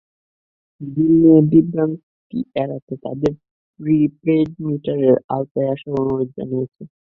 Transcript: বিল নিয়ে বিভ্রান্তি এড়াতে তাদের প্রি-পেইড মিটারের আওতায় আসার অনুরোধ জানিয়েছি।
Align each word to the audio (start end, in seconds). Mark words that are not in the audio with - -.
বিল 0.81 1.11
নিয়ে 1.15 1.39
বিভ্রান্তি 1.51 2.39
এড়াতে 2.55 2.93
তাদের 3.03 3.33
প্রি-পেইড 3.79 4.49
মিটারের 4.65 5.15
আওতায় 5.29 5.71
আসার 5.73 5.93
অনুরোধ 5.95 6.29
জানিয়েছি। 6.37 6.81